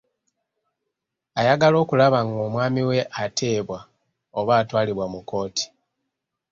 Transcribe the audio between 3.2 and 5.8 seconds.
ateebwa oba atwalibwa mu kkooti.